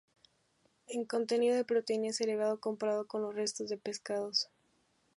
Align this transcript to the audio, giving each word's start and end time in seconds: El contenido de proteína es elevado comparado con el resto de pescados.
El 0.87 1.05
contenido 1.07 1.55
de 1.55 1.63
proteína 1.63 2.07
es 2.07 2.19
elevado 2.21 2.59
comparado 2.59 3.05
con 3.05 3.23
el 3.23 3.35
resto 3.35 3.65
de 3.65 3.77
pescados. 3.77 4.49